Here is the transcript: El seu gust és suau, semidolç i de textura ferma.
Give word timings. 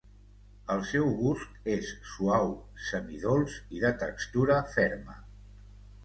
El 0.75 0.79
seu 0.91 1.09
gust 1.17 1.67
és 1.73 1.91
suau, 2.11 2.49
semidolç 2.85 3.59
i 3.79 3.83
de 3.83 3.91
textura 4.05 4.57
ferma. 4.77 5.19